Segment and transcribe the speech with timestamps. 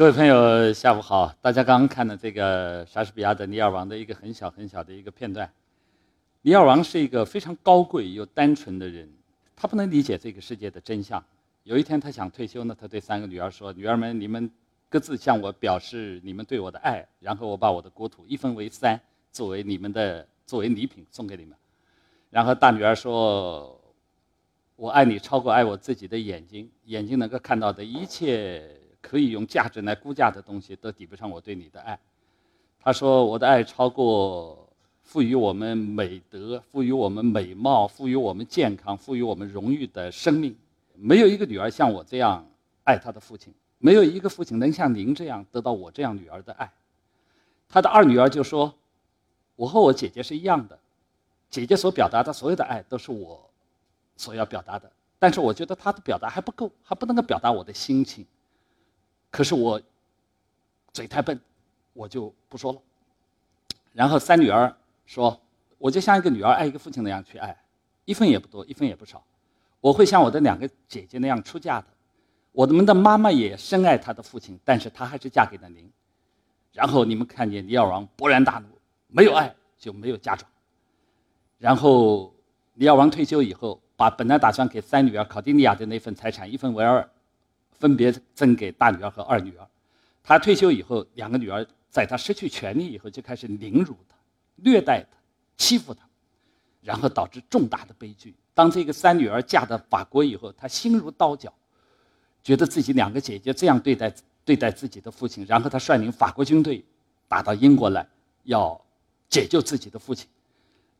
[0.00, 1.30] 各位朋友，下午好！
[1.42, 5.52] 大家刚刚看了这个莎士比亚的《尼尔王》的一个很小很小的一个片段。
[6.40, 9.06] 尼尔王是一个非常高贵又单纯的人，
[9.54, 11.22] 他不能理解这个世界的真相。
[11.64, 14.50] 有一天他想退休呢，他对三个女儿说：“女儿们，你们
[14.88, 18.98] 各自向我表示你们对我的爱，然后我把我的国土一分为三，
[19.30, 21.54] 作为你们的作为礼品送给你们。”
[22.30, 23.78] 然后大女儿说
[24.76, 28.66] ：“我爱你超过爱我自己的眼睛，眼睛能够看到的一切。”
[29.00, 31.98] 可以用价值来估价的东西都抵不上我对你的爱。
[32.82, 34.68] 他说：“我的爱超过
[35.02, 40.56] 赋予我们美德、赋予我们美貌、赋予我们健康、赋予我们荣誉的生命。
[40.94, 42.46] 没有一个女儿像我这样
[42.84, 46.72] 爱她的父亲，没有一个父亲能像您这样得到我这样女儿的爱。”
[47.68, 48.74] 他的二女儿就说
[49.56, 50.78] ：“我和我姐姐是一样的，
[51.50, 53.48] 姐姐所表达的所有的爱都是我
[54.16, 58.24] 所要表达的，但是我觉得她的表达还不够，还不能够表达我的心情。”
[59.30, 59.80] 可是我
[60.92, 61.40] 嘴太笨，
[61.92, 62.80] 我就不说了。
[63.92, 64.74] 然后三女儿
[65.06, 65.40] 说
[65.78, 67.56] ：“我就像一个女儿爱一个父亲那样去爱，
[68.04, 69.22] 一分也不多，一分也不少。
[69.80, 71.86] 我会像我的两个姐姐那样出嫁的。
[72.52, 75.90] 我们的妈妈也深爱她的父亲，但是她还是嫁给了您。
[76.72, 80.50] 然后你们看见李尔王勃然大怒，没有爱就没有嫁妆。
[81.58, 82.34] 然后
[82.74, 87.08] 李尔王退休以后，把本来打算给三女儿考蒂尼亚的那份财产一分为二。”
[87.80, 89.66] 分别赠给大女儿和二女儿。
[90.22, 94.14] 他退休以后，两个女儿在他失去权力以后就开始凌辱他、
[94.54, 95.16] 虐待他、
[95.56, 96.02] 欺负他，
[96.82, 98.34] 然后导致重大的悲剧。
[98.52, 101.52] 当这个三女儿嫁到法国以后，她心如刀绞，
[102.44, 104.12] 觉得自己两个姐姐这样对待
[104.44, 106.84] 对待自己的父亲，然后她率领法国军队
[107.26, 108.06] 打到英国来，
[108.44, 108.78] 要
[109.30, 110.28] 解救自己的父亲。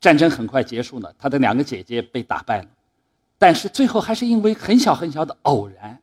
[0.00, 2.68] 战争很快结束了，她的两个姐姐被打败了，
[3.36, 6.00] 但是最后还是因为很小很小的偶然。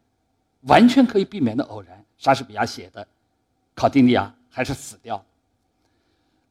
[0.62, 3.08] 完全可以避免的偶然，莎士比亚写的
[3.76, 5.24] 考蒂尼亚还是死掉。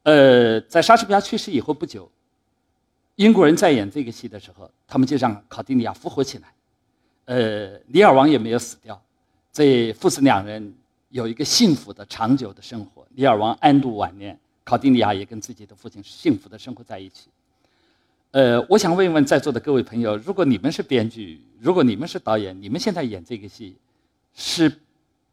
[0.04, 2.10] 呃，在莎士比亚去世以后不久，
[3.16, 6.52] 英国人在演这个戏的时候，他们就让考蒂尼亚复活起来。
[7.24, 9.02] 呃，李尔王也没有死掉，
[9.52, 10.72] 这父子两人
[11.08, 13.04] 有一个幸福的长久的生活。
[13.10, 17.28] 尼尔王安度晚年，考蒂尼亚也跟自己的父亲幸福的生活在一起。
[18.30, 23.76] 呃，我想问一问在座的各位朋友，如果你们是编剧，如果你们是导演，你们现在演这个戏？
[24.36, 24.80] 是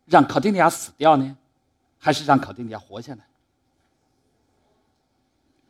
[0.05, 1.37] 让考蒂尼亚死掉呢，
[1.99, 3.19] 还是让考蒂尼亚活下来？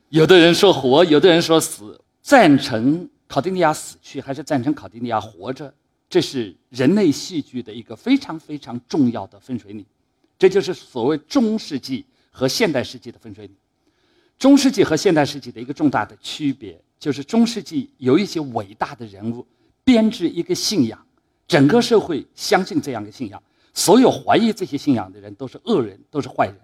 [0.09, 1.99] 有的人说活，有的人说死。
[2.21, 5.73] 赞成考蒂尼亚死去，还是赞成考蒂尼亚活着？
[6.07, 9.83] 这是人类戏剧的一个非常非常重要的分水岭。
[10.37, 13.55] 这就是所谓中世纪和现代世纪的分水岭。
[14.37, 19.45] 中世纪和现代世纪的一个重大的区别，就是中世纪有一些伟大的人物
[19.83, 21.03] 编织一个信仰。
[21.47, 23.41] 整个社会相信这样的信仰，
[23.73, 26.55] 所有怀疑这些信仰的人都是恶人，都是坏人。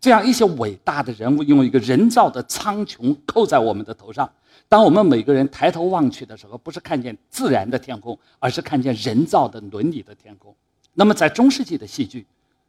[0.00, 4.30] 这样一些伟大的人物用一个人造的苍穹扣在我们的头上，
[4.68, 10.54] 当我们每个人抬头望去的时候，不是看见自然的天空，而是看见人造的伦理的天空。
[10.94, 12.24] 那么，在中世纪的戏剧，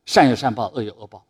[0.07, 1.23] 善有善报，恶有恶报。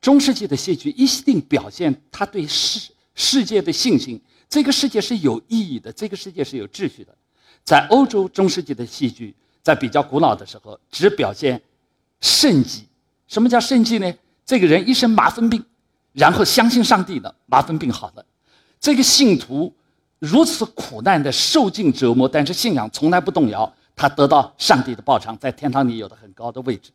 [0.00, 7.12] 中世纪的戏剧一定表现他对世世界的信心，这个世界是有意义的，这个世界是有秩序的。
[7.64, 9.34] 在欧洲中世纪的戏剧。
[9.62, 11.60] 在比较古老的时候，只表现
[12.20, 12.86] 圣迹。
[13.26, 14.12] 什么叫圣迹呢？
[14.44, 15.64] 这个人一生麻风病，
[16.12, 18.24] 然后相信上帝的麻风病好了。
[18.80, 19.72] 这个信徒
[20.18, 26.90] 如此苦难的受尽折磨，但是信仰从来不动摇，他得到上帝的报偿，在天堂里有了很高的位置。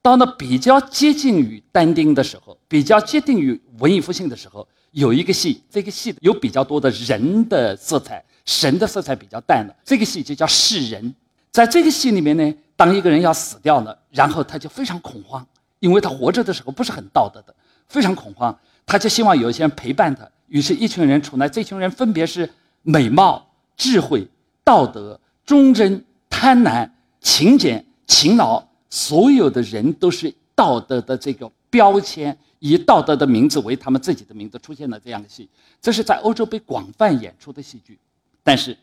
[0.00, 9.74] 到了比较接近于但丁的时候，比较接近于文艺复兴的时候，有一个戏，这个戏有比较多的人的色彩，神的色彩比较淡了。
[9.84, 11.12] 这个戏就叫世人。
[11.56, 15.46] 在这个戏里面呢，当一个人要死掉了，然后他就非常恐慌，
[15.78, 17.54] 因为他活着的时候不是很道德的，
[17.88, 18.54] 非常恐慌，
[18.84, 20.28] 他就希望有一些人陪伴他。
[20.48, 22.46] 于是，一群人出来，这群人分别是
[22.82, 24.28] 美貌、智慧、
[24.62, 26.86] 道德、忠贞、贪婪、
[27.22, 35.48] 勤俭、勤劳，所有的人都是道德的这个标签，以道德的名字为他们自己的名字出现了这样的戏。
[35.80, 37.98] 这是在欧洲被广泛演出的戏剧，
[38.42, 38.76] 但是，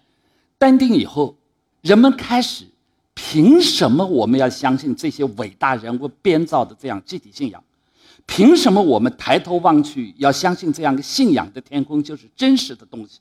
[0.58, 1.38] 丹丁以后。
[1.84, 2.64] 人们开始，
[3.16, 7.64] 凭什么我们要相信这些伟大人物编造的这样集体信仰？
[8.26, 13.20] 凭什么我们抬头望去要相信这样的信仰的天空就是真实的东西？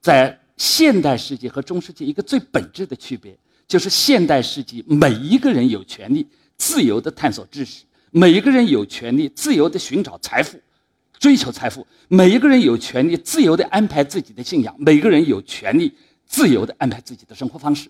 [0.00, 3.36] 在现代世界和中世纪，一个最本质的区别
[3.68, 6.26] 就是：现代世纪每一个人有权利
[6.56, 10.58] 自由地探索知识，每一个人有权利自由地寻找财富、
[11.18, 15.92] 追求财富，每一个人有权利自由地安排自己的信仰，每个人有权利。
[16.28, 17.88] 自由的安排自己的生活方式，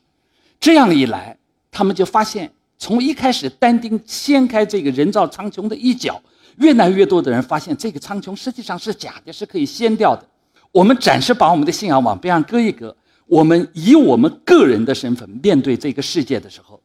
[0.58, 1.36] 这样一来，
[1.70, 6.20] 他们就发现从一开始单丁掀开这个人造苍穹的一角，
[6.58, 10.26] 越来越多的人发现这个苍穹实际上是假的，是可以掀掉的。
[10.72, 12.94] 我们暂时把我们的信仰往边上搁一搁，
[13.26, 16.80] 我们以我们个人的身份面对这个世界的时候，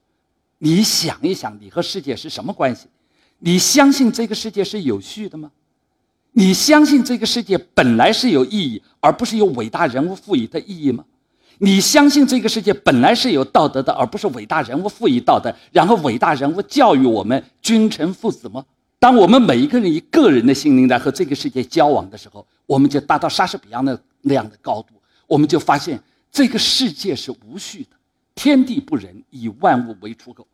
[0.60, 2.88] 你想一想，你和世界是什么关系？
[3.40, 5.52] 你相信这个世界是有序的吗？
[6.34, 11.04] 你相信这个世界本来是有意义，而不是由伟大人物赋予的意义吗？
[11.64, 18.66] 你相信这个世界本来是有道德的，而不是伟大人物赋予道德，然后伟大人物教育我们君臣父子吗？
[18.98, 24.96] 当我们每一个人以个人的心灵来和这个世界交往的时候，我们就达到莎士比亚那那样的高度，
[25.28, 27.90] 我们就发现这个世界是无序的，
[28.34, 30.48] 天地不仁，以万物为刍狗。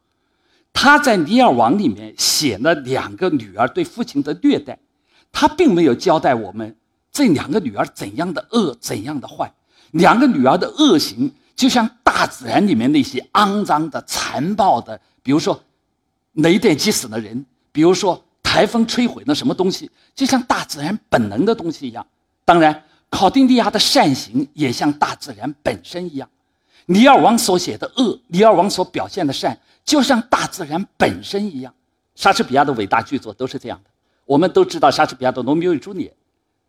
[0.74, 4.78] 他在《尼尔王》里面写了两个女儿对父亲的虐待，
[5.32, 6.76] 他并没有交代我们
[7.14, 9.54] 这两个女儿怎样的恶，怎样的坏。
[9.98, 15.60] 两个女儿的恶行，就像大自然里面那些肮脏的、残暴的，比如说
[16.34, 22.06] 雷电击死了人，比如说台风摧毁了什么东西，就像大自然本能的东西一样。
[22.46, 26.30] 当然，考丁利亚的善行也像大自然本身一样。
[26.86, 31.74] 尼尔王所写的恶，尼尔王所表现的善，就像大自然本身一样。
[32.16, 33.90] 莎士比亚的伟大剧作都是这样的。
[34.26, 36.10] 我们都知道莎士比亚的《罗密欧与朱丽叶》，《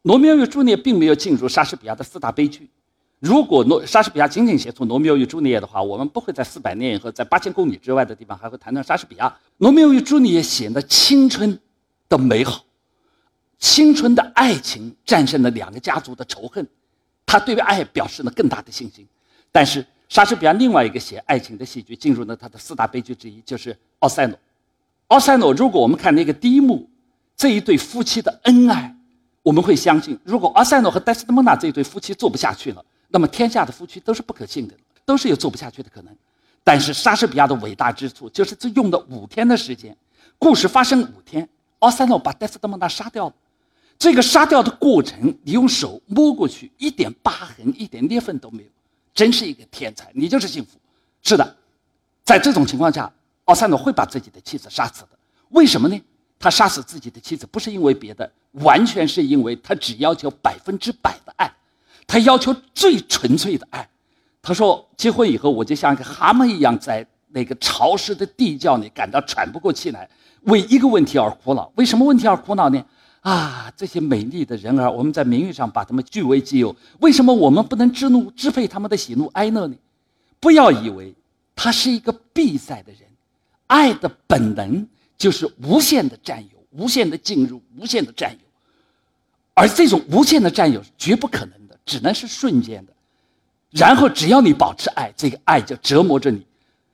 [0.03, 2.69] 罗密欧与朱丽叶》并没有进入莎士比亚的四大悲剧。
[3.21, 9.29] 如果诺莎士比亚仅仅写出《罗密欧与朱丽叶》的话，我们不会在四百年以后，在八千公里之外的地方还会谈论莎士比亚。
[9.57, 11.59] 《罗密欧与朱丽叶》显得青春
[12.09, 12.65] 的美好，
[13.59, 16.65] 青春的爱情战胜了两个家族的仇恨，
[17.27, 19.05] 他对爱表示了更大的信心。
[19.51, 24.37] 但是莎士比亚另外一个写爱情的戏剧进入了他的四大悲剧之一，就是《奥赛罗》。
[25.09, 26.89] 《奥赛罗》如果我们看那个第一幕，
[27.37, 28.95] 这一对夫妻的恩爱，
[29.43, 32.85] 我们会相信，如果奥赛罗和戴斯德蒙娜这一对夫妻做不下去了。
[33.09, 34.75] 那么天下的夫妻都是不可信的，
[35.05, 36.15] 都是有做不下去的可能。
[36.63, 39.97] 但是莎士比亚的伟大之处就是这用了五天的时间，
[40.39, 43.35] 故事发生五天，奥赛罗把戴斯德蒙娜杀掉了。
[43.99, 48.69] 这个杀掉的过程，你用手摸过去，一点疤痕、一点裂缝都没有，
[49.15, 50.11] 真是一个天才。
[50.15, 50.79] 你就是幸福。
[51.23, 51.57] 是的，
[52.23, 53.11] 在这种情况下，
[53.47, 55.09] 奥赛罗会把自己的妻子杀死的。
[55.49, 56.01] 为什么呢？
[56.39, 61.51] 他杀死自己的妻子不是因为别的，完全是因为他只要求百分之百的爱。
[62.09, 63.87] 他要求最纯粹的爱，
[64.41, 70.09] 他说：“结婚以后，我就像一个蛤蟆一样，在那个潮湿的地窖里感到喘不过气来，
[70.45, 71.71] 为一个问题而苦恼。
[71.75, 72.83] 为什么问题而苦恼呢？
[73.21, 79.77] 啊，这些美丽的人儿，我们在名誉上把他们据为己有，为什么我们不能支怒支配他们的喜怒哀乐呢？
[80.41, 81.15] 不要以为
[81.55, 83.03] 他是一个闭塞的人，
[83.67, 84.89] 爱的本能
[85.19, 88.39] 就是无限的占有，无限的进入，无限的占有，
[89.53, 91.53] 而这种无限的占有绝不可能。”
[91.89, 92.93] 只能是瞬间的，
[93.71, 96.47] 然后只要你保持爱，这个爱就折磨着你。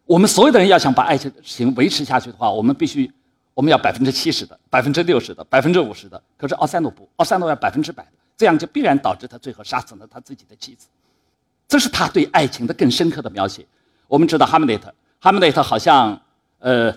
[0.06, 3.10] 我们所有的人要想把爱情维持下去的话，我们必须，
[3.54, 6.22] 我们要百分之七十的、百分之六十的、百分之五十的。
[6.36, 10.86] 可是奥赛罗不，奥赛罗要百分之百的，这样就必然导致他最后杀死了他自己的妻子。
[11.66, 13.66] 这是他对爱情的更深刻的描写。
[14.06, 16.20] 我们知道哈姆雷特，哈姆雷特好像，
[16.60, 16.94] 呃，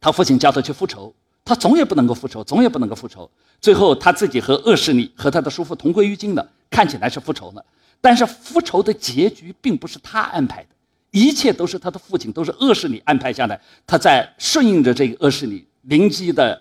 [0.00, 3.30] 他父亲叫他去复仇，他总也不能够复仇，总也不能够复仇。
[3.60, 6.46] 最后他自己和恶势力和他的叔父同归于尽了。
[6.72, 7.62] 看起来是复仇呢，
[8.00, 10.68] 但是复仇的结局并不是他安排的，
[11.10, 13.60] 一切都是他的父亲，都是恶势力安排下来。
[13.86, 16.60] 他在顺应着这个恶势力，灵机的、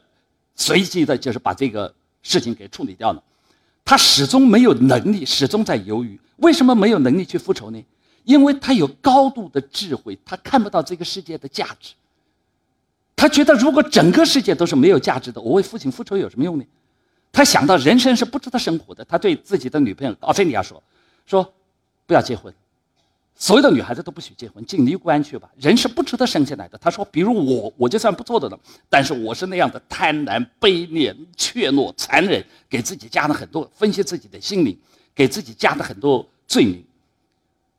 [0.55, 1.91] 随机的，就是把这个
[2.21, 3.23] 事情给处理掉了。
[3.85, 6.19] 他始终没有能力，始终在犹豫。
[6.37, 7.83] 为什么没有能力去复仇呢？
[8.23, 11.93] 因为他有高度的智慧，他看不到这个世界的价值。
[13.15, 16.65] 他觉得，如果整个世界都是没有价值的，我为父亲复仇有什么用呢？
[17.33, 20.83] 他想到人生是不值得生活的，他对自己的女朋友奥菲尼亚说
[21.25, 21.53] ：“说
[22.05, 22.53] 不要结婚，
[23.35, 25.49] 所有的女孩子都不许结婚，进尼姑庵去吧。
[25.57, 28.59] 人是不值得生下来的。”他说：“比如我，我就算不错的了，
[28.89, 34.77] 但是我是那样的贪婪、卑劣、怯懦、残忍，给自己加了很多分析自己的心灵，
[35.15, 36.83] 给自己加了很多罪名。”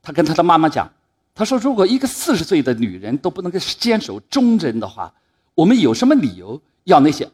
[0.03, 0.91] 他跟他的妈妈讲
[1.35, 5.13] ：“他说，如果一个四十岁的女人都不能够坚守忠贞的话，
[5.55, 7.29] 我们有什么理由要那些？”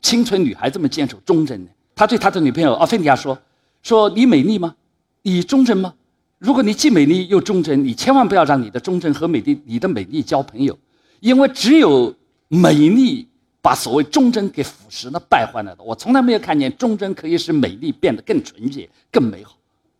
[0.00, 1.70] 青春女孩子们坚守忠贞呢？
[1.94, 3.38] 他对他的女朋友奥菲尼亚说
[3.82, 4.74] ：“说你美丽吗？
[5.22, 5.92] 你忠贞吗？
[6.38, 10.78] 如果你既美丽又忠贞，你千万不要让你的忠贞和美丽、你的美丽交朋友，
[11.20, 12.14] 因为只有
[12.48, 13.28] 美丽
[13.60, 15.82] 把所谓忠贞给腐蚀了、败坏了的。
[15.82, 19.56] 我从来没有看见忠贞可以使美丽变得更纯洁、更美好，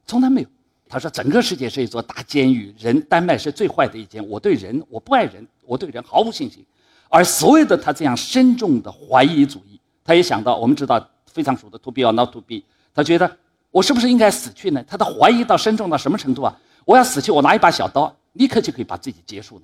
[0.06, 0.48] 从来没有。”
[0.88, 4.26] 他说：“整个世界是一座大监狱，人丹麦是最坏的一间。
[4.26, 6.64] 我对人，我不爱人，我对人毫无信心。
[7.10, 9.69] 而所有的他这样深重的怀疑主义。”
[10.10, 13.36] 他也想到，我们知道非常熟的 “to be or not to be”，他觉得
[13.70, 14.82] 我是不是应该死去呢？
[14.84, 16.58] 他的怀疑到深重到什么程度啊？
[16.84, 19.62] 我要死去，我拿一把小刀，立刻就可以把自己结束了。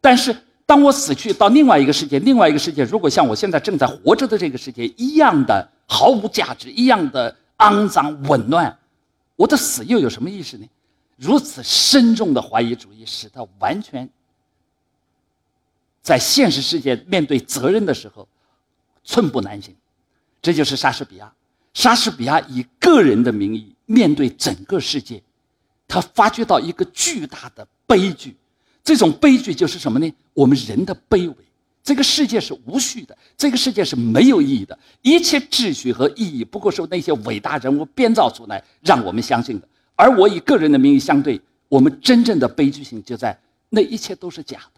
[0.00, 0.32] 但是
[0.64, 8.78] 当我死去到另外一个世界，另外一个世界如果像我现在正在活着的这个世界一样的毫无价值，一样的肮脏紊乱，
[9.34, 10.68] 我的死又有什么意思呢？
[11.16, 14.08] 如此深重的怀疑主义，使他完全
[16.00, 18.28] 在现实世界面对责任的时候
[19.02, 19.74] 寸步难行。
[20.40, 21.32] 这就是莎士比亚。
[21.74, 25.22] 莎士比亚以个人的名义面对整个世界，
[25.86, 28.36] 他发觉到一个巨大的悲剧。
[28.82, 30.12] 这种悲剧就是什么呢？
[30.34, 31.34] 我们人的卑微。
[31.84, 39.68] 这个世界是无序的，这个世界是没有意义的，一切秩序和意义不过是那些伟大人物编造出来让我们相信的。
[39.94, 43.38] 而我以个人的名义相对，我们真正的悲剧性就在
[43.70, 44.77] 那一切都是假的。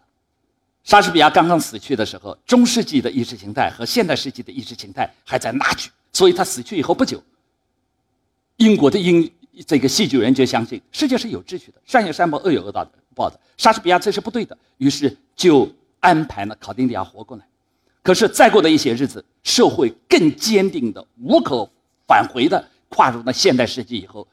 [0.83, 5.89] 莎士比亚刚刚死去的时候，中世纪的意识形态和现代世纪的意识形态还在拉锯。
[6.13, 7.23] 所以他死去以后不久，
[8.57, 9.31] 英国的英
[9.65, 13.39] 这个戏剧人就相信世界是有秩序的，善有善报，恶有恶报的报的。
[13.57, 15.69] 莎士比亚这是不对的，于是就
[15.99, 17.45] 安排了考丁尼亚活过来。
[18.03, 21.69] 可是再过的一些日子，社会更坚定的、无可
[22.07, 24.27] 返回的跨入了现代世纪以后，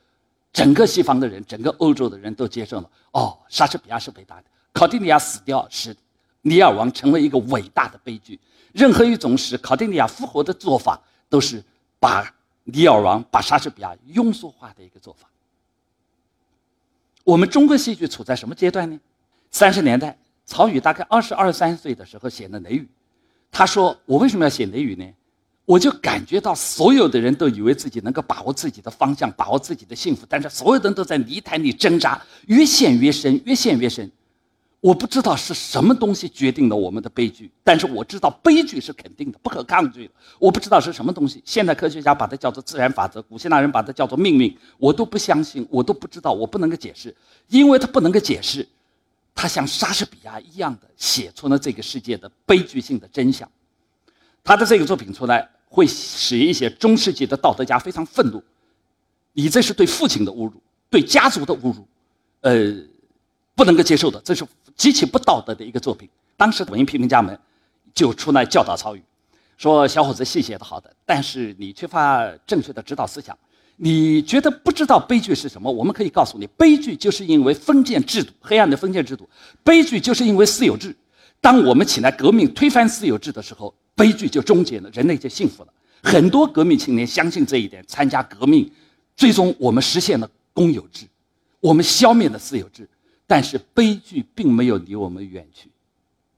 [0.53, 5.95] 整个西方的人、整个欧洲的人都接受了：哦，莎士比亚是伟大的，考丁尼亚死掉是
[6.43, 8.39] 尼尔王成为一个伟大的悲剧。
[8.73, 11.01] 任何一种使考蒂尼亚复活的做法。
[11.31, 11.63] 都是
[12.01, 15.29] 把尼尔王、把莎士比亚庸俗化的一个做法。
[17.23, 18.99] 我们中国戏剧处在什么阶段呢？
[19.51, 22.81] 三十年代，曹禺大概二十二三岁的时候写的《雷雨》，
[23.53, 25.07] 他说：“我为什么要写《雷雨》呢？
[25.67, 34.11] 我就感觉到所有的人都以为自己能够把握自己的方向，把握自己的幸福，但是所有的人都在泥潭里挣扎，越陷越深，越陷越深。”
[34.81, 40.13] 我不知道是什么东西决定了我们的悲剧，但是我知道悲剧是肯定的、不可抗拒的。
[40.39, 47.13] 我不知道是什么东西，现代科学家把它叫做自然法则，古希腊人把它叫做命运，我都不相信，我都不知道，我不能够解释，
[47.49, 48.67] 因为它不能够解释。
[49.35, 53.51] 他像莎士比亚一样的写出了这个世界的悲剧性的真相。
[54.45, 58.41] 他的这个作品出来，会使一些中世纪的道德家非常愤怒，
[59.33, 60.55] 你这是对父亲的侮辱，
[60.89, 61.87] 对家族的侮辱，
[62.43, 62.77] 呃，
[63.57, 64.47] 不能够接受的，这是。
[64.79, 66.09] 极其不道德的一个作品。
[66.37, 67.39] 当时文艺批评家们
[67.93, 69.03] 就出来教导曹禺，
[69.57, 73.37] 说：“小伙子戏写的好的，但是你缺乏正确的指导思想。
[73.81, 75.71] 你觉得不知道悲剧是什么？
[75.71, 79.29] 我们可以告诉你，悲剧就是因为封建制度，黑暗的封建制度。
[79.63, 80.97] 悲剧就是因为私有制。
[81.41, 85.73] 当我们起来革命，推翻私有制的时候，悲剧就终结了，人类就幸福了。
[86.03, 88.71] 很多革命青年相信这一点，参加革命，
[89.17, 91.07] 最终我们实现了公有制，
[91.61, 92.89] 我们消灭了私有制。”
[93.29, 95.71] 但是悲剧并没有离我们远去。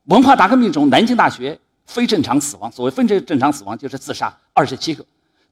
[0.07, 5.03] 文化大革命中，南京大学非正常死亡，所谓非正正常死亡就是自杀，二十七个，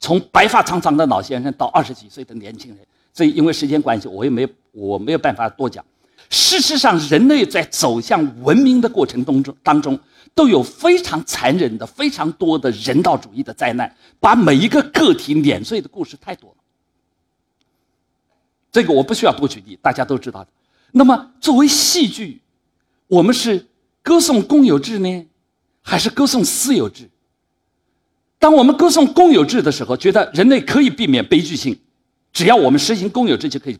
[0.00, 2.84] 从白发苍苍的老先生到二十几岁的年轻人。
[3.14, 5.84] 所以因为时间关系，我也没我没有办法多讲。
[6.28, 9.98] 事实上，人类在走向文明的过程当中当中，
[10.34, 16.56] 都有非常残忍的、非常多的人道主义的灾难，把每一个个体碾碎的故事太多了。
[18.72, 20.50] 这个我不需要多举例，大家都知道的。
[20.92, 22.40] 那么，作为戏剧，
[23.06, 23.66] 我们是
[24.02, 25.26] 歌颂公有制呢，
[25.82, 27.08] 还是歌颂私有制？
[28.38, 31.78] 当我们歌颂公有制的时候，觉得人类可以避免悲剧性，
[32.32, 33.78] 只要我们实行公有制就可以，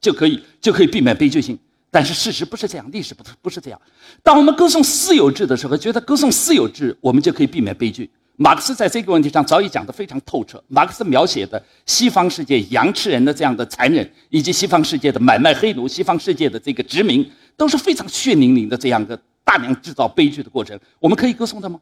[0.00, 1.58] 就可以就可以避免悲剧性。
[1.90, 3.80] 但是事实不是这样，历史不不是这样。
[4.22, 8.10] 当我们歌颂私有制的时候，觉得歌颂私有制，我们就可以避免悲剧。
[8.40, 10.62] 马克思在这个问题上早已讲得非常透彻。
[10.68, 20.78] 马克思描写的西方世界羊吃人的这样的残忍，以及西方世界的买卖黑奴、西方世界的这个殖民，都是非常血淋淋的这样的大量制造悲剧的过程。
[21.00, 21.80] 我们可以歌颂他吗？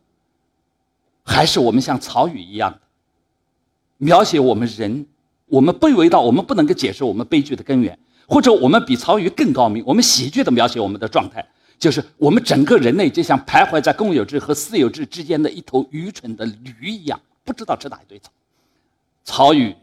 [1.23, 2.79] 还是我们像曹禺一样，
[3.99, 5.05] 描写我们人，
[5.49, 11.47] 我们卑微到我们不能够解释我们悲剧的根源，或者我们比曹禺更高明，我们喜剧的描写我们的状态？
[11.79, 18.31] 就是我们整个人类就像徘徊在公有制和私有制之间的一头愚蠢的驴一样，不知道吃哪一堆草。
[19.25, 19.77] 曹禺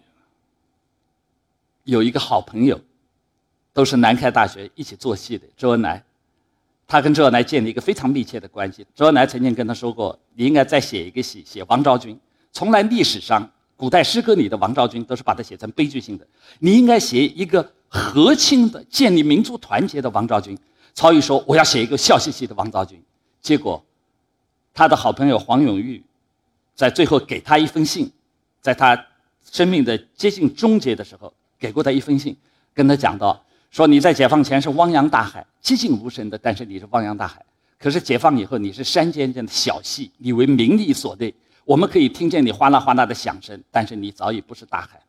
[1.83, 2.79] 有一个好朋友，
[3.73, 6.03] 都是南开大学一起做戏的周恩来，
[6.87, 8.85] 他跟周恩来建立一个非常密切的关系。
[8.95, 12.19] 周恩来曾经跟他说过：“你应该再写一个戏，写王昭君。
[12.51, 16.25] 从来历史上古代诗歌里的王昭君都是把它写成悲剧性的，
[16.59, 20.57] 你应该写一个和亲的、建立民族团结的王昭君。”
[20.93, 23.01] 曹禺说：“我要写一个笑嘻嘻的王昭君。”
[23.41, 23.83] 结果，
[24.73, 26.01] 他的好朋友黄永玉，
[26.75, 28.11] 在最后给他一封信，
[28.61, 29.05] 在他
[29.51, 32.37] 生命的接近终结的时候，给过他一封信，
[32.73, 37.41] 跟他讲到：“说你在解放前是汪洋大海，寂静无声的，但是你是汪洋大海；
[37.79, 41.33] 可是解放以后，你是山间间的小溪，你为名利所累，
[41.65, 45.01] 我们可以听见你哗啦哗啦的响声，但是你早已不是大海。”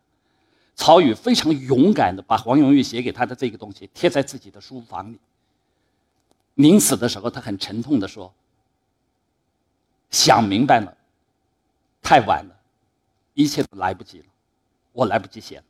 [0.74, 5.16] 曹禺非常勇敢的把黄永玉写给他的这个东西贴在自己的书房里。
[6.54, 8.32] 临死的时候，他很沉痛地说
[10.10, 10.96] ：“想明白了，
[12.00, 12.54] 太晚了，
[13.34, 14.26] 一切都来不及了，
[14.92, 15.64] 我来不及写了。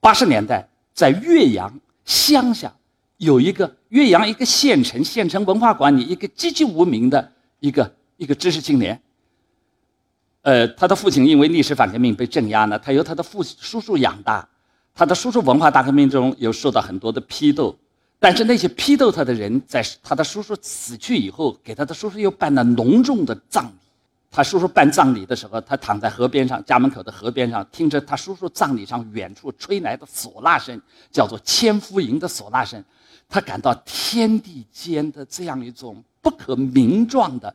[0.00, 2.72] 八十年代在岳阳乡下
[3.16, 9.00] 有一个岳阳一个县城县城文化馆里一个籍籍无名的一个一个知识青年。
[10.42, 14.48] 呃，他的父亲因为历史反革命被镇压了，他由他的父叔叔养大。
[14.94, 17.78] 他的叔叔文化大革命中有受到很多的批斗，
[18.22, 23.72] 但是那些批斗他的人，在他的叔叔死去以后，给他的叔叔又办了隆重的葬礼。
[24.30, 32.84] 他叔叔办葬礼的时候，他躺在河边上，家门口的河边上，听着他叔叔葬礼上远处吹来的唢呐声，叫做千夫营的唢呐声，
[33.28, 37.52] 他感到天地间的这样一种不可名状的。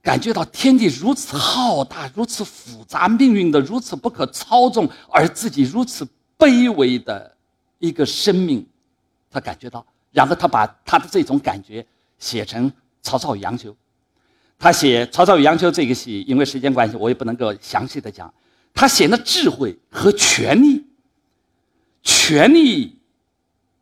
[0.00, 6.06] 感觉到天地如此浩大，如此复杂，命运的如此不可操纵，而自己如此
[6.38, 7.34] 卑微的
[7.78, 8.64] 一个生命，
[9.30, 11.84] 他感觉到，然后他把他的这种感觉
[12.18, 12.70] 写成
[13.02, 13.70] 《曹操与杨修》。
[14.58, 18.32] 他写《曹操与杨修》这个戏，因为时间关系，我也不能够详细的讲。
[18.74, 20.86] 他写的智慧和权力，
[22.02, 22.98] 权力，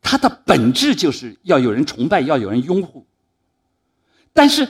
[0.03, 3.07] 它的本质就是要有人崇拜，要有人拥护，
[4.33, 4.69] 但是。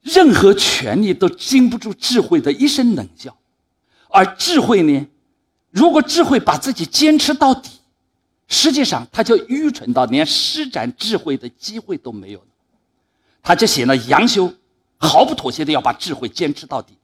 [0.00, 3.36] 任何权利都经不住智慧的一声冷笑，
[4.08, 5.06] 而智慧呢？
[5.70, 7.77] 如果智慧把自己坚持到底，
[8.48, 12.46] 实际上他就愚蠢到连施展智慧的机会都没有了。
[13.42, 14.52] 他就写了杨修，
[14.96, 16.94] 毫不妥协的要把智慧坚持到底。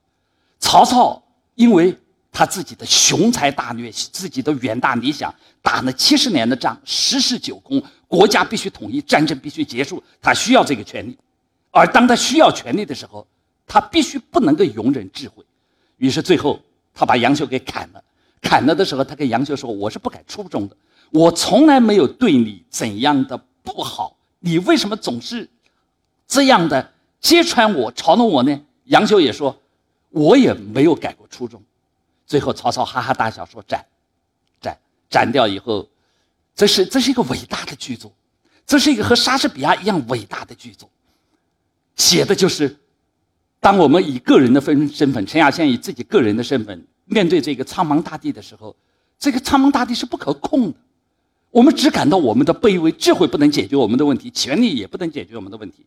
[0.59, 1.23] 曹操
[1.55, 1.97] 因为
[2.33, 5.33] 他自己的雄才大略，自己的远大理想，
[5.63, 11.17] 打了七十年的仗，十室九空，国家必须统一，战争必须结束，他需要这个权利。
[11.71, 13.27] 而当他需要权力的时候，
[13.67, 15.45] 他必须不能够容忍智慧，
[15.99, 16.61] 于是最后
[16.93, 18.03] 他把杨修给砍了。
[18.43, 20.77] 砍了的时候，他跟杨修说：“我是不改初衷的，
[21.15, 25.49] 我从来没有对你怎样的不好，你为什么总是
[26.27, 29.57] 这样的揭穿我、嘲弄我呢？”杨修也说
[30.11, 31.63] ：“我也没有改过初衷。”
[32.27, 33.87] 最后曹操哈哈大笑说：“斩，
[34.61, 34.77] 斩，
[35.09, 35.89] 斩掉以后，
[36.53, 38.13] 这是 这是一个伟大的剧作，
[38.67, 40.91] 这是一个和莎士比亚一样伟大的剧作。”
[41.95, 42.77] 写的就是，
[43.61, 48.75] 当我们以个人的分身份，陈亚先以自己个人的身份面对这个苍茫大地的时候，
[49.17, 50.79] 这个苍茫大地是不可控的。
[51.55, 55.87] 我们只感到我们的卑微，智慧不能解决我们的问题，权力也不能解决我们的问题。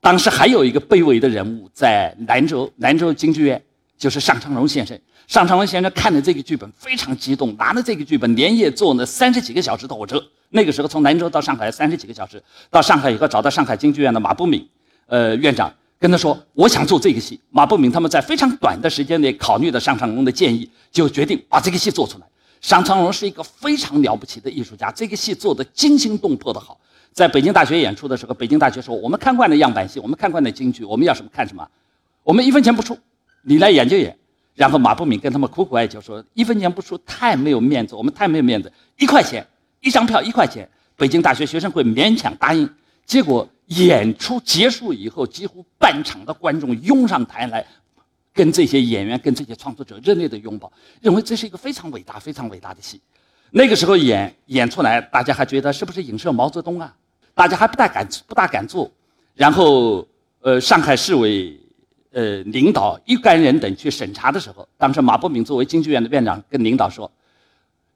[0.00, 3.62] 当时还有一个卑微的人物在兰州，兰州京剧院，
[3.98, 4.98] 就是尚长荣先生。
[5.26, 10.24] 尚长荣先生看了这个剧本非常激动，拿着这个剧本连夜坐了三十几个小时的火车。
[10.48, 14.66] 那个时候从兰州到上海三十几个小时，到上海以后找到上海京剧院的马步敏。
[15.04, 22.26] 呃，院长跟他说：“我想做这个戏。”马步敏他们在非常短的时间内考虑了尚长荣的建议，就决定把这个戏做出来。
[22.60, 26.78] 尚长荣是一个非常了不起的艺术家，这个戏做的惊心动魄的好。
[27.12, 31.66] 在北京大学演出的时候，北京大学说：“我们看惯了样板戏，我们看惯了京剧，我们要什么看什么，
[32.22, 32.98] 我们一分钱不出，
[33.42, 34.16] 你来演就演。”
[34.54, 39.46] 然后马步敏跟他们苦苦哀求说：“一分钱不出，太没有面子，我们太没有面子，一块钱
[39.80, 42.68] 一张票，一块钱。”北京大学学生会勉强答应，
[43.06, 43.48] 结果。
[43.68, 47.66] 演出结束以后，几乎半场的观众拥上台来，
[48.38, 53.00] 跟这些演员、跟这些创作者热烈的拥抱，认为这是一个非常伟大、非常伟大的戏。
[53.50, 56.94] 那个时候演演出来，大家还觉得是不是影射毛泽东啊？
[57.34, 58.88] 大家还不大敢、不大敢做。
[59.34, 60.06] 然后，
[60.40, 61.58] 呃，上海市委
[62.12, 67.10] 呃领导一干人等去审查的时候，当时马伯敏作为京剧院的院长跟领导说：“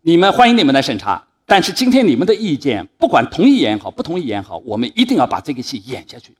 [0.03, 6.35] 你们欢迎你们来审查。”但是今天你们的意见，不管同意演好，不同意演好，我们一定要把这个戏演下去。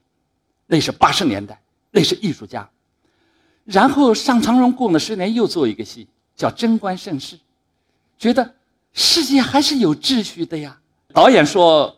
[0.67, 1.61] 那是八十年代，
[1.93, 2.69] 那是艺术家。
[3.65, 7.37] 然后尚长荣过了十年，又做一个戏，叫《贞观盛世》，
[8.19, 8.55] 觉得
[8.93, 10.79] 世界还是有秩序的呀。
[11.13, 11.95] 导演说：“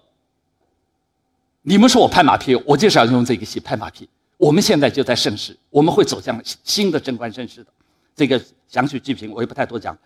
[1.63, 4.09] 你们说我拍马屁，我就是要用这个戏拍马屁。
[4.37, 7.71] 我们现在就在盛世，我们会走向新的贞观盛世的。
[8.15, 9.97] 这个详细剧评我也不太多讲。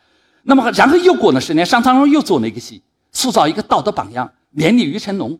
[0.42, 2.82] 那么，然后又过了十年，尚长荣又做了一个戏。
[3.10, 5.36] 塑造一个道德榜样，连立于成龙。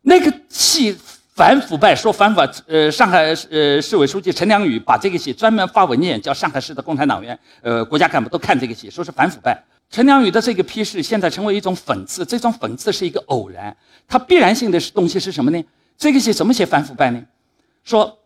[0.00, 0.96] 那个戏
[1.34, 9.60] 反腐败，说反腐，呃，上海呃市委书记陈良宇把这个戏专门发文件，叫上海市的共产党员、呃国家干部都看这个戏，说是反腐败。
[9.90, 15.64] 陈良宇的这个批示现在成为一种讽刺，这种讽刺是一个偶然，它必然性的东西是什么呢？
[15.98, 17.20] 这个戏怎么写反腐败呢？
[17.82, 18.16] 说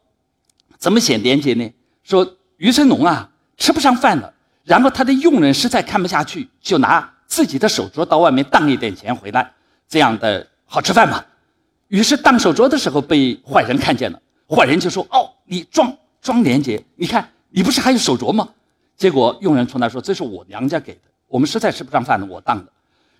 [0.76, 1.72] 怎么写廉洁呢？
[2.04, 4.30] 说于成龙啊吃不上饭了，
[4.64, 7.10] 然后他的佣人实在看不下去，就拿。
[7.26, 9.52] 自己的手镯到外面当一点钱回来，
[9.86, 11.22] 这样的好吃饭嘛？
[11.88, 18.48] 于是当手镯的时候被坏人看见了，坏人就说：“哦，你装装廉洁，你看你不是还有手镯吗？”
[18.96, 22.70] 结果佣人从那说：“这是我娘家给的，我们实在吃不上饭了，我当的。”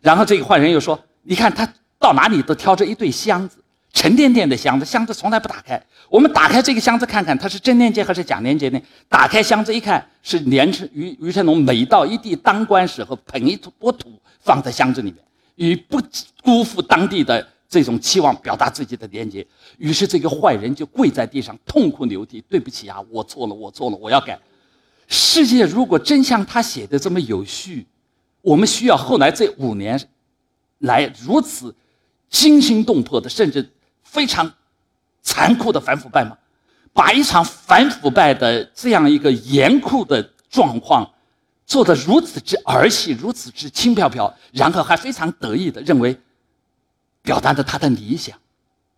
[0.00, 1.66] 然后这个坏人又说：“你看他
[1.98, 3.56] 到哪里都挑着一对箱子，
[3.92, 5.80] 沉甸甸的箱子，箱子从来不打开。
[6.10, 8.80] 我们打开这个箱子看看，它是真廉洁还是假廉洁呢？
[9.08, 15.24] 打开箱子一看，是连成于于成龙每到一地当官时候捧一坨土放在箱子里面，
[15.56, 16.00] 以不
[16.42, 19.46] 辜负当地的这种期望表达自己的廉洁。
[19.76, 24.38] 于是这个坏人就跪在地上痛哭流涕：“对不起啊，我错了，我错了，我要改。”
[25.06, 27.86] 世界如果真像他写的这么有序，
[28.40, 30.00] 我们需要后来这五年
[30.78, 31.74] 来如此
[32.28, 33.70] 惊心动魄的，甚至。
[34.10, 34.50] 非常
[35.20, 36.34] 残酷的反腐败吗？
[36.94, 41.06] 把一场反腐败的这样一个严酷的状况
[41.66, 46.18] 做得如此之儿戏，如此之轻飘飘，然后还非常得意的认为
[47.28, 48.38] 表达着他的理想。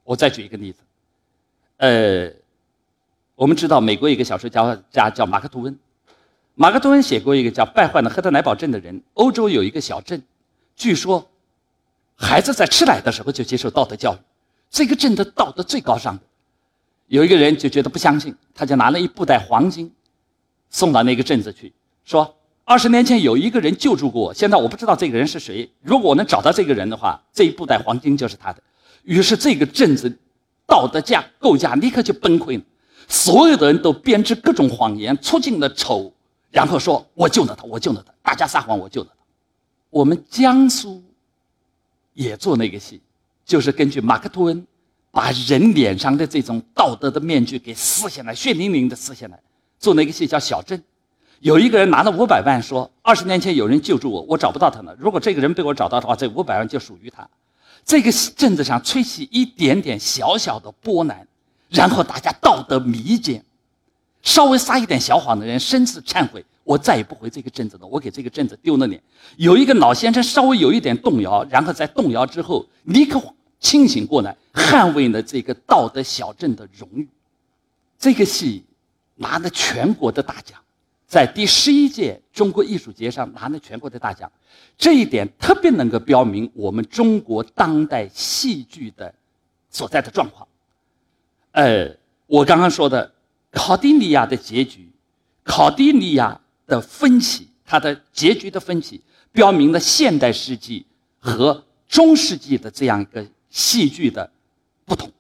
[0.05, 0.79] 我再举一个例子，
[1.79, 2.33] 呃，
[3.35, 5.77] 我们知道美国一个小说家家叫马克吐温，
[6.55, 8.95] 马克吐温写过一个叫《败坏的赫特莱堡镇的人》。
[9.15, 10.23] 欧洲有一个小镇，
[10.77, 11.29] 据说
[12.15, 14.19] 孩子在吃奶的时候就接受道德教育。
[14.71, 16.23] 这个镇的道德最高尚的，
[17.09, 19.93] 有一个人就觉得不相信，他就拿了一布袋黄金，
[20.69, 21.73] 送到那个镇子去，
[22.05, 22.37] 说
[22.71, 25.69] 二十年前有一个人救助过我，现在我不知道这个人是谁。
[25.83, 28.63] 如果我能找到这个人的话，这一布袋黄金就是他的。
[29.03, 30.09] 于是这个镇子
[30.69, 32.63] 道德架构架立刻就崩溃了，
[33.09, 36.13] 所有的人都编织各种谎言，出尽了丑，
[36.53, 39.17] 然后说我救了他，我救了他，大家撒谎，我救了他。
[39.91, 41.03] 我们江苏
[42.15, 43.01] 也做那个戏。
[43.45, 44.65] 就是根据马克吐温，
[45.11, 49.41] 把人脸上的这种道德的面具给撕下来，血淋淋的撕下来，
[49.81, 50.79] 做那个戏叫《小镇》。
[51.41, 54.95] 有一个人拿了五百万，说二十年前有人救助我，我找不到他了。
[54.99, 57.29] 如果这个人被我找到的话，这五百万就属于他。
[57.85, 61.27] 这个镇子上吹起一点点小小的波澜，
[61.69, 63.43] 然后大家道德迷奸，
[64.23, 67.87] 稍微撒一点小谎的人深自忏悔，我再也不回这个镇子了。
[67.87, 69.03] 我给这个镇子丢了脸。
[69.37, 73.21] 有一个老先生稍微有一点动摇，然后在动摇之后立刻。
[73.63, 77.07] 清醒过来，捍卫了这个道德小镇的荣誉。
[77.99, 78.65] 这个戏
[79.17, 80.59] 拿了全国的大奖，
[81.11, 84.31] 在第十一届中国艺术节上拿了全国的大奖。
[84.79, 89.13] 这一点特别能够标明我们中国当代戏剧的
[89.71, 90.47] 所在的状况。
[91.51, 91.91] 呃，
[92.29, 93.13] 我刚刚说的
[93.51, 94.89] 考蒂尼亚的结局，
[95.43, 99.01] 考蒂尼亚的分歧，它的结局的分歧，
[99.33, 100.87] 标明了现代世纪
[101.19, 103.27] 和中世纪的这样一个。
[103.53, 104.31] 戏剧的
[104.85, 105.11] 不同。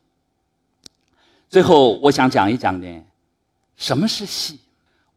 [1.49, 3.05] 最后，我想讲一讲呢，
[3.75, 4.61] 什么是戏？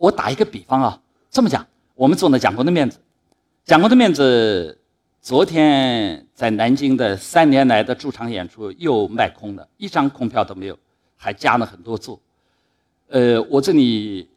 [0.04, 3.00] 我打一个比方啊，这么讲，我们做了蒋公的面子，
[3.64, 4.78] 蒋公的面子，
[5.22, 10.78] 昨天在南京的三年来的驻场演出又卖空了，一张空票都没有，
[11.16, 12.20] 还加了很多座。
[13.08, 14.28] 呃，我这里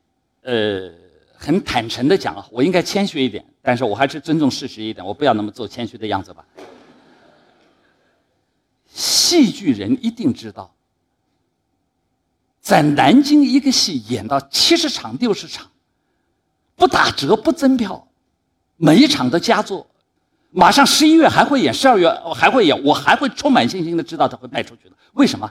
[0.42, 0.88] 呃
[1.34, 6.46] 很坦诚的讲啊，我应该谦虚一点，但是我还是尊重事实一点，我不要那么做谦虚的样子吧。
[8.86, 10.72] 戏剧人一定知道，
[12.66, 15.68] 在南京一个戏演到七十场、六十场，
[16.74, 18.08] 不打折、不增票，
[18.76, 19.86] 每一场都佳作。
[20.50, 24.96] 马上十一月还会演，十二月还会演，我还会充满信心的知道他会卖出去的。
[25.12, 25.48] 为什么？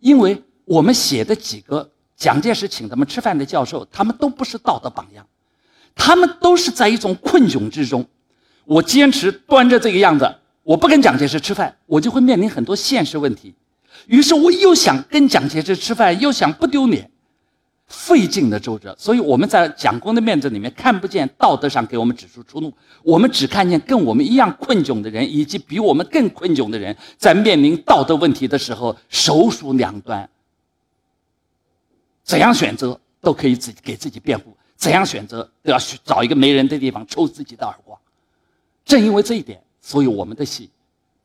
[0.00, 5.26] 因为我们写的几个蒋介石请他们吃饭的教授，他们都不是道德榜样，
[5.94, 8.06] 他们都是在一种困窘之中。
[8.64, 10.34] 我坚持端着这个样子。
[10.62, 13.54] 我不跟蒋介石吃饭，我就会面临很多现实问题。
[14.06, 17.10] 于是我又想跟蒋介石吃饭，又想不丢脸，
[17.86, 18.94] 费尽了周折。
[18.98, 30.28] 所以我们在蒋公的面子里面看不见道德上给我们指出出路，我们只看见跟我们一样困窘的人，以及比我们更困窘的人，在面临道德问题的时候手鼠两端，
[32.22, 37.98] 怎样选择都可以自己给自己辩护，怎样选择都要去找一个没人的地方抽自己的耳光。
[38.84, 39.60] 正因为这一点。
[39.80, 40.68] 所以，我们的戏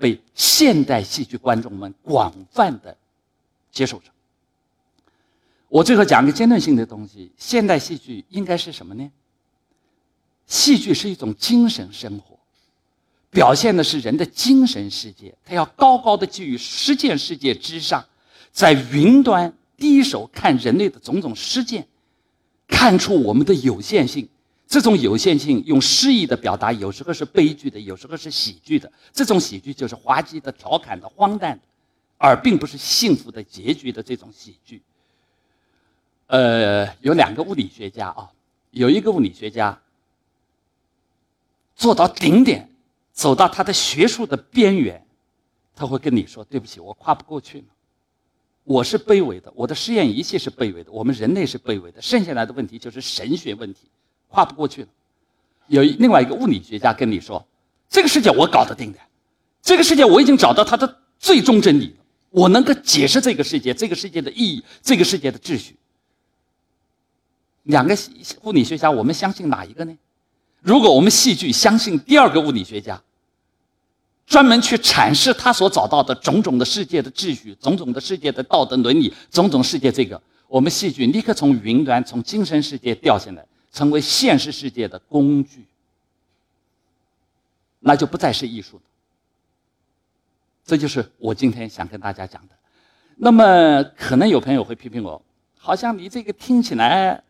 [0.03, 2.97] 被现代戏剧观众们广泛的
[3.71, 4.11] 接受着。
[5.69, 9.09] 我最后讲个阶段性的东西：现代戏剧应该是什么呢？
[10.45, 12.37] 戏剧是一种精神生活，
[13.29, 18.05] 表现的是人的精神世界，它要高高的居于实践世界之上，
[18.51, 21.87] 在云端第一手看人类的种种实践，
[22.67, 24.27] 看出我们的有限性。
[24.73, 28.91] 这种有限性用诗意的表达，有时候是悲剧的，有时候是喜剧的。
[29.11, 31.61] 这种喜剧就是滑稽的、调侃的、荒诞的，
[32.17, 34.81] 而并不是幸福的结局的这种喜剧。
[36.25, 38.31] 呃，有两个物理学家啊，
[38.71, 39.79] 有一个物理学家
[41.75, 42.67] 做到顶点，
[43.11, 45.05] 走到他的学术的边缘，
[45.75, 47.65] 他会跟你说：“对不起，我跨不过去了，
[48.63, 53.81] 我是卑微的，我的实验仪器是卑微的，我们人类是卑微的，剩下来的问题就是神学问题。”
[54.33, 54.87] 跨不过去了，
[55.67, 57.45] 有另外一个物理学家跟你说
[57.87, 58.97] ：“这个世界我搞得定的，
[59.61, 61.95] 这个世界我已经找到它的最终真理，
[62.31, 65.75] 我能够解释这个世界，这个世界的意义，这个世界的秩序。
[67.61, 67.95] 两个
[68.41, 69.95] 物理学家，我们相信哪一个呢？
[70.61, 72.99] 如果我们戏剧相信第二个物理学家，
[74.25, 85.65] 专门去阐释他所找到的种种的世界的秩序、种种的世界的道德伦理、种种世界这个，我们戏剧立刻从云端、从精神世界掉下来，成为现实世界的工具，
[87.79, 88.83] 那就不再是艺术了。
[90.63, 92.55] 这就是我今天想跟大家讲的。
[93.17, 95.21] 那么，可能有朋友会批评我，
[95.57, 97.21] 好像你这个听起来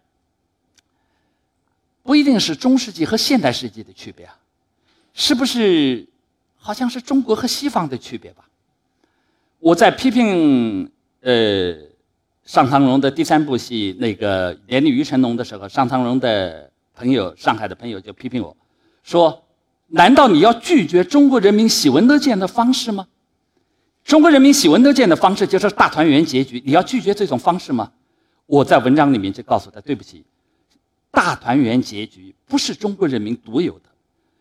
[2.04, 4.38] 不一定是中世纪和现代世纪的区别啊，
[5.14, 6.08] 是不是？
[6.58, 8.48] 好像是中国和西方的区别吧。
[9.60, 11.76] 我在批评呃
[12.46, 18.56] 尚唐荣的第三部戏那个《连丽于成龙》的时候，尚唐荣的朋友，上海的朋友就批评我
[19.02, 19.46] 说
[19.88, 23.08] ：“难道你要拒绝中国人民喜闻乐见的方式吗？
[24.04, 27.92] 中国人民喜闻乐见的方式就是大团圆结局，你要拒绝这种方式吗？”
[28.46, 30.26] 我在文章里面就告诉他：“对不起，
[31.12, 33.86] 大团圆结局不是中国人民独有的。”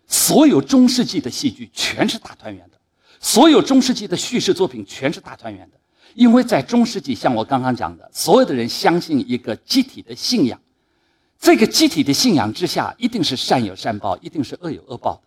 [0.08, 2.76] 所有中世纪的戏剧全是大团圆的，
[3.20, 5.76] 所有中世纪的叙事作品全是大团圆的，
[6.14, 10.60] 因为在中世纪，像我刚刚讲的，所有的人相信一个集体的信仰，
[11.38, 15.22] 这个集体的信仰之下，一定是善有善报，一定是恶有恶报的，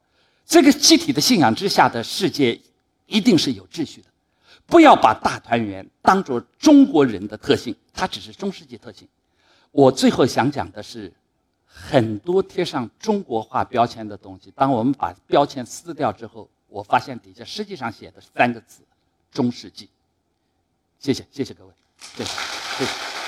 [0.45, 2.59] 这个集体的信仰之下的世界，
[3.05, 4.07] 一定是有秩序的。
[4.65, 9.07] 不要把大团圆当做中国人的特性，它只是中世纪特性。
[9.71, 11.11] 我最后想讲的是。
[11.77, 18.81] 很多贴上中国化标签的东西，当我们把标签撕掉之后，我发现底下实际上写的三个字：
[19.29, 19.89] 中世纪。
[21.05, 21.71] 谢谢，谢谢各位，
[22.17, 22.31] 谢谢，
[22.79, 23.24] 谢谢。